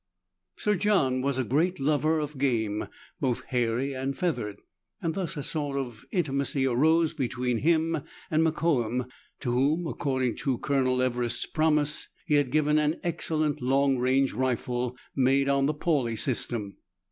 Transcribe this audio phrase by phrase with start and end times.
[0.57, 2.87] Sir John was a great lover of game,
[3.19, 4.55] both hairy and feathered,
[4.99, 8.01] and thus a sort of inti macy arose between him
[8.31, 9.07] and Mokoum,
[9.41, 14.97] to whom, according to Colonel Everest's promise, he had given an excellent long range rifle,
[15.15, 16.77] made on the Pauly system.